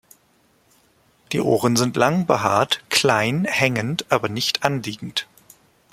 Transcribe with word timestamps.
Die 1.31 1.39
Ohren 1.41 1.75
sind 1.75 1.95
lang 1.95 2.25
behaart, 2.25 2.81
klein, 2.89 3.45
hängend, 3.45 4.07
aber 4.11 4.29
nicht 4.29 4.63
anliegend. 4.63 5.27